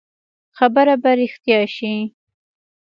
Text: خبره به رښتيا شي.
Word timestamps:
خبره 0.57 0.95
به 1.01 1.11
رښتيا 1.19 1.59
شي. 1.75 1.93